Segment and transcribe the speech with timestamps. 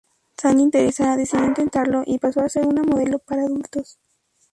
[0.35, 3.99] Sandy interesada, decidió intentarlo y pasó a ser una modelo para adultos.